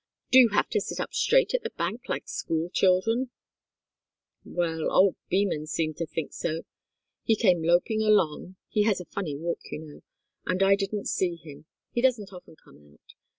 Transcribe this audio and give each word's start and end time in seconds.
Do 0.31 0.39
you 0.39 0.49
have 0.49 0.67
to 0.69 0.81
sit 0.81 0.99
up 0.99 1.13
straight 1.13 1.53
at 1.53 1.61
the 1.61 1.69
bank, 1.69 2.09
like 2.09 2.27
school 2.27 2.71
children?" 2.71 3.29
"Well 4.43 4.91
old 4.91 5.15
Beman 5.29 5.67
seemed 5.67 5.97
to 5.97 6.07
think 6.07 6.33
so. 6.33 6.63
He 7.23 7.35
came 7.35 7.61
loping 7.61 8.01
along 8.01 8.55
he 8.67 8.81
has 8.81 8.99
a 8.99 9.05
funny 9.05 9.35
walk, 9.35 9.59
you 9.65 9.77
know 9.77 10.01
and 10.43 10.63
I 10.63 10.75
didn't 10.75 11.05
see 11.05 11.35
him. 11.35 11.65
He 11.91 12.01
doesn't 12.01 12.33
often 12.33 12.55
come 12.55 12.79
out. 12.79 13.13